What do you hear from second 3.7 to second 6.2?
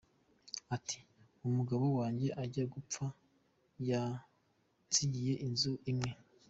yansigiye inzu imwe.